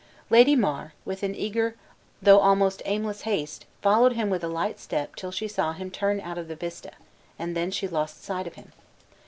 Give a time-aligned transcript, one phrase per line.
[0.31, 1.75] Lady Mar, with an eager,
[2.23, 6.19] though almost aimless haste, followed him with a light step till she saw him turn
[6.21, 6.93] out of the vista,
[7.37, 8.71] and then she lost sight of him.